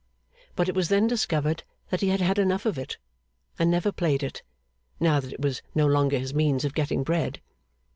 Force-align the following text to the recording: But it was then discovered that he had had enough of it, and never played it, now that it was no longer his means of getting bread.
But 0.55 0.67
it 0.67 0.73
was 0.73 0.89
then 0.89 1.05
discovered 1.05 1.63
that 1.91 2.01
he 2.01 2.07
had 2.09 2.21
had 2.21 2.39
enough 2.39 2.65
of 2.65 2.75
it, 2.79 2.97
and 3.59 3.69
never 3.69 3.91
played 3.91 4.23
it, 4.23 4.41
now 4.99 5.19
that 5.19 5.31
it 5.31 5.39
was 5.41 5.61
no 5.75 5.85
longer 5.85 6.17
his 6.17 6.33
means 6.33 6.65
of 6.65 6.73
getting 6.73 7.03
bread. 7.03 7.39